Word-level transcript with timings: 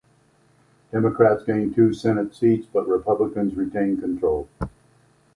Democrats 0.91 1.43
gained 1.43 1.75
two 1.75 1.93
Senate 1.93 2.33
seats 2.33 2.65
but 2.73 2.87
Republicans 2.87 3.53
retained 3.53 3.99
control. 3.99 4.49